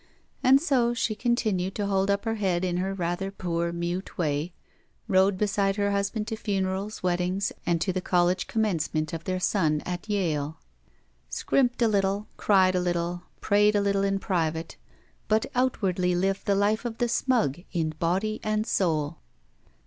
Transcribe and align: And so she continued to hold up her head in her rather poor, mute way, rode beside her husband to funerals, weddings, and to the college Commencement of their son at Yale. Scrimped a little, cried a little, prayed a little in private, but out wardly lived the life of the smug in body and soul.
And 0.41 0.59
so 0.59 0.95
she 0.95 1.13
continued 1.13 1.75
to 1.75 1.85
hold 1.85 2.09
up 2.09 2.25
her 2.25 2.33
head 2.33 2.65
in 2.65 2.77
her 2.77 2.91
rather 2.91 3.29
poor, 3.29 3.71
mute 3.71 4.17
way, 4.17 4.51
rode 5.07 5.37
beside 5.37 5.75
her 5.75 5.91
husband 5.91 6.25
to 6.29 6.35
funerals, 6.35 7.03
weddings, 7.03 7.51
and 7.67 7.79
to 7.81 7.93
the 7.93 8.01
college 8.01 8.47
Commencement 8.47 9.13
of 9.13 9.25
their 9.25 9.39
son 9.39 9.79
at 9.85 10.09
Yale. 10.09 10.57
Scrimped 11.29 11.83
a 11.83 11.87
little, 11.87 12.25
cried 12.35 12.73
a 12.73 12.79
little, 12.81 13.21
prayed 13.41 13.75
a 13.75 13.79
little 13.81 14.01
in 14.01 14.17
private, 14.17 14.75
but 15.27 15.45
out 15.53 15.83
wardly 15.83 16.15
lived 16.19 16.47
the 16.47 16.55
life 16.55 16.83
of 16.83 16.97
the 16.97 17.07
smug 17.07 17.59
in 17.71 17.91
body 17.99 18.39
and 18.43 18.65
soul. 18.65 19.19